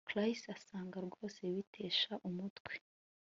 Chris 0.07 0.41
asanga 0.55 0.97
rwose 1.07 1.39
bitesha 1.53 2.11
umutwe 2.29 2.73